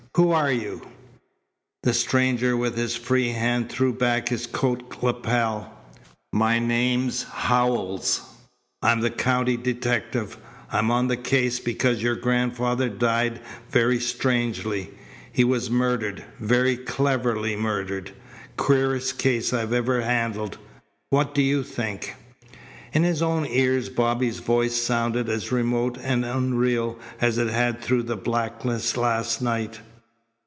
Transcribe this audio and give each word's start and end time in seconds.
"Who 0.17 0.31
are 0.33 0.51
you?" 0.51 0.85
The 1.83 1.93
stranger 1.93 2.57
with 2.57 2.75
his 2.75 2.97
free 2.97 3.29
hand 3.29 3.69
threw 3.69 3.93
back 3.93 4.27
his 4.27 4.45
coat 4.45 4.93
lapel. 5.01 5.71
"My 6.33 6.59
name's 6.59 7.23
Howells. 7.23 8.19
I'm 8.81 9.05
a 9.05 9.09
county 9.09 9.55
detective. 9.55 10.37
I'm 10.69 10.91
on 10.91 11.07
the 11.07 11.15
case, 11.15 11.61
because 11.61 12.03
your 12.03 12.17
grandfather 12.17 12.89
died 12.89 13.39
very 13.69 14.01
strangely. 14.01 14.89
He 15.31 15.45
was 15.45 15.69
murdered, 15.69 16.25
very 16.41 16.75
cleverly 16.75 17.55
murdered. 17.55 18.11
Queerest 18.57 19.17
case 19.17 19.53
I've 19.53 19.71
ever 19.71 20.01
handled. 20.01 20.57
What 21.09 21.33
do 21.33 21.41
you 21.41 21.63
think?" 21.63 22.15
In 22.91 23.03
his 23.03 23.21
own 23.21 23.45
ears 23.45 23.87
Bobby's 23.87 24.39
voice 24.39 24.75
sounded 24.75 25.29
as 25.29 25.53
remote 25.53 25.97
and 26.01 26.25
unreal 26.25 26.99
as 27.21 27.37
it 27.37 27.47
had 27.47 27.79
through 27.79 28.03
the 28.03 28.17
blackness 28.17 28.97
last 28.97 29.41
night. 29.41 29.79